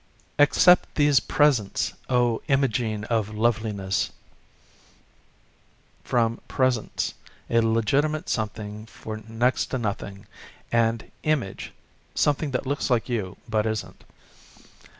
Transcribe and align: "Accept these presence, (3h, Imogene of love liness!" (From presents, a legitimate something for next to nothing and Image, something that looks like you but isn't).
"Accept 0.39 0.95
these 0.95 1.19
presence, 1.19 1.93
(3h, 2.09 2.41
Imogene 2.47 3.03
of 3.03 3.35
love 3.35 3.59
liness!" 3.59 4.09
(From 6.03 6.41
presents, 6.47 7.13
a 7.51 7.59
legitimate 7.59 8.27
something 8.27 8.87
for 8.87 9.17
next 9.27 9.67
to 9.67 9.77
nothing 9.77 10.25
and 10.71 11.11
Image, 11.21 11.71
something 12.15 12.49
that 12.49 12.65
looks 12.65 12.89
like 12.89 13.09
you 13.09 13.37
but 13.47 13.67
isn't). 13.67 14.03